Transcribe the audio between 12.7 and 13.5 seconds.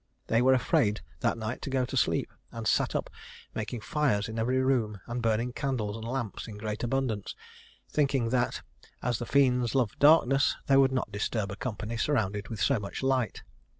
much light.